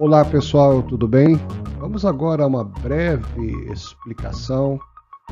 Olá 0.00 0.24
pessoal, 0.24 0.82
tudo 0.82 1.06
bem? 1.06 1.38
Vamos 1.78 2.06
agora 2.06 2.44
a 2.44 2.46
uma 2.46 2.64
breve 2.64 3.52
explicação 3.70 4.80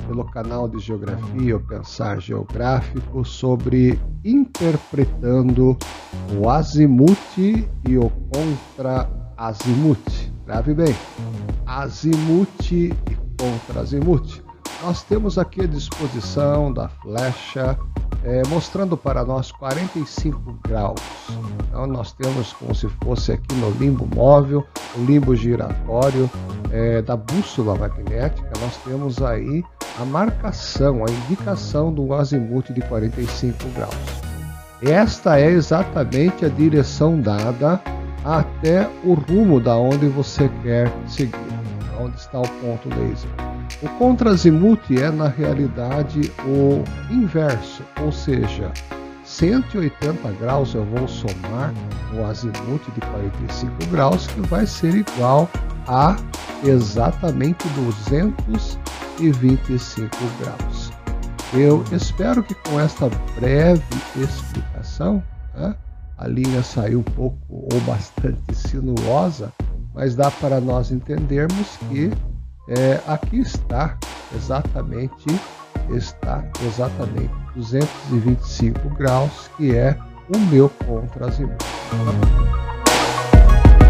pelo 0.06 0.30
canal 0.30 0.68
de 0.68 0.78
Geografia 0.78 1.54
ou 1.54 1.62
Pensar 1.62 2.20
Geográfico 2.20 3.24
sobre 3.24 3.98
interpretando 4.22 5.74
o 6.38 6.50
azimuth 6.50 7.38
e 7.38 7.96
o 7.96 8.10
contra-azimuth. 8.30 10.30
Grave 10.44 10.74
bem, 10.74 10.94
azimuth 11.64 12.70
e 12.70 12.94
contra-azimuth. 13.40 14.42
Nós 14.82 15.02
temos 15.02 15.38
aqui 15.38 15.62
a 15.62 15.66
disposição 15.66 16.74
da 16.74 16.90
flecha 16.90 17.78
é, 18.24 18.42
mostrando 18.48 18.96
para 18.96 19.24
nós 19.24 19.52
45 19.52 20.58
graus. 20.66 21.00
Então 21.68 21.86
nós 21.86 22.12
temos 22.12 22.52
como 22.52 22.74
se 22.74 22.88
fosse 23.02 23.32
aqui 23.32 23.54
no 23.56 23.70
limbo 23.70 24.08
móvel, 24.14 24.66
o 24.96 25.04
limbo 25.04 25.34
giratório 25.36 26.30
é, 26.70 27.00
da 27.02 27.16
bússola 27.16 27.76
magnética, 27.76 28.50
nós 28.60 28.76
temos 28.84 29.22
aí 29.22 29.64
a 30.00 30.04
marcação, 30.04 31.04
a 31.04 31.10
indicação 31.10 31.92
do 31.92 32.12
azimuth 32.14 32.72
de 32.72 32.80
45 32.82 33.68
graus. 33.74 33.94
Esta 34.82 35.40
é 35.40 35.50
exatamente 35.50 36.44
a 36.44 36.48
direção 36.48 37.20
dada 37.20 37.80
até 38.24 38.88
o 39.04 39.14
rumo 39.14 39.60
da 39.60 39.76
onde 39.76 40.06
você 40.08 40.48
quer 40.62 40.92
seguir, 41.06 41.34
onde 42.00 42.16
está 42.16 42.38
o 42.40 42.48
ponto 42.48 42.88
laser. 42.90 43.57
O 43.82 43.88
contra-azimuth 43.98 44.90
é, 44.90 45.10
na 45.10 45.28
realidade, 45.28 46.32
o 46.44 46.82
inverso, 47.12 47.82
ou 48.00 48.10
seja, 48.10 48.72
180 49.24 50.32
graus 50.40 50.74
eu 50.74 50.84
vou 50.84 51.06
somar 51.06 51.72
o 52.14 52.24
azimuth 52.24 52.82
de 52.94 53.00
45 53.00 53.86
graus, 53.90 54.26
que 54.26 54.40
vai 54.42 54.66
ser 54.66 54.94
igual 54.94 55.48
a 55.86 56.16
exatamente 56.64 57.68
225 57.68 60.16
graus. 60.40 60.90
Eu 61.54 61.84
espero 61.92 62.42
que 62.42 62.54
com 62.54 62.80
esta 62.80 63.08
breve 63.38 63.82
explicação, 64.16 65.22
né, 65.54 65.76
a 66.16 66.26
linha 66.26 66.62
saiu 66.62 67.00
um 67.00 67.02
pouco 67.02 67.38
ou 67.48 67.78
bastante 67.82 68.54
sinuosa, 68.54 69.52
mas 69.94 70.16
dá 70.16 70.30
para 70.30 70.58
nós 70.60 70.90
entendermos 70.90 71.76
que 71.88 72.10
é, 72.68 73.00
aqui 73.06 73.40
está 73.40 73.96
exatamente 74.34 75.26
está 75.90 76.44
exatamente 76.62 77.32
225 77.54 78.90
graus, 78.90 79.50
que 79.56 79.74
é 79.74 79.96
o 80.34 80.38
meu 80.38 80.68
contra-azimuth. 80.86 81.56